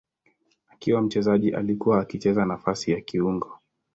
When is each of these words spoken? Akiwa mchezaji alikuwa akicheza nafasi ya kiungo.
Akiwa 0.69 1.01
mchezaji 1.01 1.51
alikuwa 1.55 2.01
akicheza 2.01 2.45
nafasi 2.45 2.91
ya 2.91 3.01
kiungo. 3.01 3.59